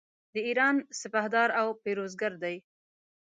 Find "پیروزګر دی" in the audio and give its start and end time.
1.83-2.55